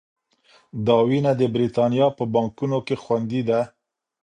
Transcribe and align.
دا 0.85 0.97
وینه 1.09 1.31
د 1.37 1.41
بریتانیا 1.53 2.07
په 2.17 2.23
بانکونو 2.33 2.77
کې 2.87 2.95
خوندي 3.03 3.41
ده. 3.49 3.61